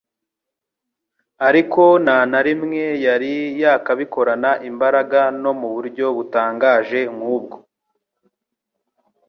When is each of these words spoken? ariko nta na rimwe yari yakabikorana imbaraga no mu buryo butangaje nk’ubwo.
ariko 1.47 1.83
nta 2.03 2.19
na 2.31 2.39
rimwe 2.47 2.83
yari 3.05 3.33
yakabikorana 3.61 4.51
imbaraga 4.69 5.21
no 5.41 5.51
mu 5.59 5.67
buryo 5.75 6.05
butangaje 6.17 6.99
nk’ubwo. 7.15 7.57